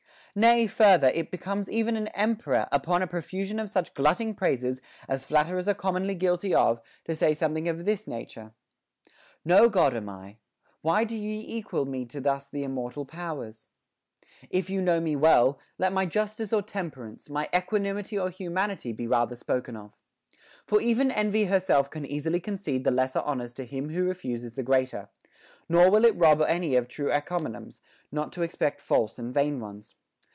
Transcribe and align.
Nay, 0.33 0.65
further, 0.65 1.07
it 1.09 1.29
becomes 1.29 1.69
even 1.69 1.97
an 1.97 2.07
emperor, 2.15 2.65
upon 2.71 3.01
a 3.01 3.07
profusion 3.07 3.59
of 3.59 3.69
such 3.69 3.93
glutting 3.93 4.33
praises 4.33 4.81
as 5.09 5.25
flatterers 5.25 5.67
are 5.67 5.73
com 5.73 5.95
monly 5.95 6.17
guilty 6.17 6.55
of, 6.55 6.79
to 7.03 7.13
say 7.13 7.33
something 7.33 7.67
of 7.67 7.83
this 7.83 8.07
nature: 8.07 8.53
No 9.43 9.67
God 9.67 9.93
am 9.93 10.07
I. 10.07 10.37
Why 10.81 11.03
do 11.03 11.17
ye 11.17 11.41
equal 11.57 11.83
me 11.83 12.05
Thus 12.05 12.45
to 12.45 12.51
th' 12.57 12.61
immortal 12.63 13.03
powers.* 13.03 13.67
If 14.49 14.69
you 14.69 14.81
know 14.81 15.01
me 15.01 15.17
well, 15.17 15.59
let 15.77 15.91
my 15.91 16.05
justice 16.05 16.53
or 16.53 16.61
temperance, 16.61 17.29
my 17.29 17.49
equanimity 17.53 18.17
or 18.17 18.29
humanity, 18.29 18.93
be 18.93 19.07
rather 19.07 19.35
spoken 19.35 19.75
of. 19.75 19.91
For 20.65 20.79
even 20.79 21.11
envy 21.11 21.43
herself 21.43 21.89
can 21.89 22.05
easily 22.05 22.39
concede 22.39 22.85
the 22.85 22.91
lesser 22.91 23.19
honors 23.19 23.53
to 23.55 23.65
him 23.65 23.89
who 23.89 24.05
refuses 24.05 24.53
the 24.53 24.63
greater; 24.63 25.09
nor 25.67 25.91
will 25.91 26.05
it 26.05 26.15
rob 26.15 26.41
any 26.41 26.77
of 26.77 26.87
true 26.87 27.09
en 27.11 27.21
comiums, 27.23 27.81
not 28.13 28.31
to 28.31 28.43
expect 28.43 28.79
false 28.79 29.19
and 29.19 29.33
vain 29.33 29.59
ones. 29.59 29.95